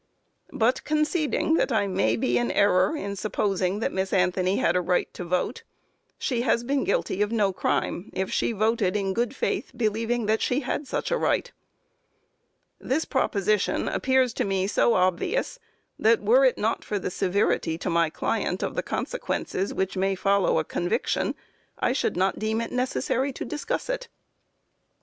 [0.51, 4.81] But conceding that I may be in error in supposing that Miss Anthony had a
[4.81, 5.61] right to vote,
[6.17, 10.41] she has been guilty of no crime, if she voted in good faith believing that
[10.41, 11.51] she had such right.
[12.79, 15.59] This proposition appears to me so obvious,
[15.99, 20.15] that were it not for the severity to my client of the consequences which may
[20.15, 21.35] follow a conviction,
[21.77, 24.07] I should not deem it necessary to discuss it.